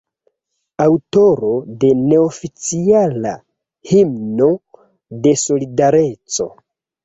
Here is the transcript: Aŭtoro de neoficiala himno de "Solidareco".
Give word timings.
Aŭtoro 0.85 1.51
de 1.83 1.91
neoficiala 1.99 3.35
himno 3.93 4.51
de 5.29 5.39
"Solidareco". 5.47 6.53